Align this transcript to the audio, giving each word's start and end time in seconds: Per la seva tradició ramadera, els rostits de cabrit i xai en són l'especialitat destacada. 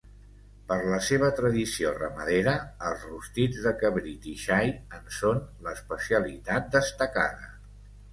Per 0.69 0.75
la 0.91 0.99
seva 1.07 1.27
tradició 1.39 1.91
ramadera, 1.97 2.53
els 2.91 3.03
rostits 3.09 3.59
de 3.65 3.73
cabrit 3.83 4.25
i 4.31 4.33
xai 4.45 4.73
en 5.01 5.05
són 5.19 5.43
l'especialitat 5.69 6.73
destacada. 6.79 7.53